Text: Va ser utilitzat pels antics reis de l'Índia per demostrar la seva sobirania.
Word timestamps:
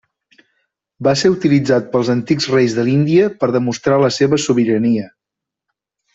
Va 1.07 1.11
ser 1.21 1.29
utilitzat 1.33 1.91
pels 1.91 2.09
antics 2.13 2.49
reis 2.53 2.77
de 2.79 2.87
l'Índia 2.89 3.29
per 3.43 3.51
demostrar 3.59 4.01
la 4.07 4.11
seva 4.19 4.41
sobirania. 4.49 5.07